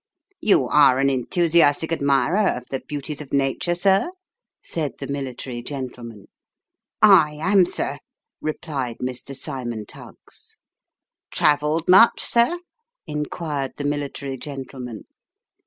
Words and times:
You 0.41 0.65
are 0.67 0.97
an 0.97 1.11
enthusiastic 1.11 1.91
admirer 1.91 2.57
of 2.57 2.65
the 2.71 2.79
beauties 2.79 3.21
of 3.21 3.31
Nature, 3.31 3.75
sir 3.75 4.09
'?"said 4.63 4.93
the 4.97 5.05
military 5.05 5.61
gentleman." 5.61 6.25
I 7.03 7.33
am, 7.33 7.67
sir," 7.67 7.99
replied 8.41 8.97
Mr. 8.97 9.37
Cymon 9.37 9.85
Tuggs." 9.85 10.57
Travelled 11.31 11.87
much, 11.87 12.19
sir?" 12.19 12.61
inquired 13.05 13.73
the 13.77 13.83
military 13.85 14.37
gentleman. 14.37 15.03